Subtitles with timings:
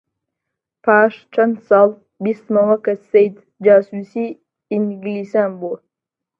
[0.83, 1.89] پاش چەند ساڵ
[2.23, 4.27] بیستمەوە کە سەید جاسووسی
[4.71, 5.77] ئینگلیسان بووە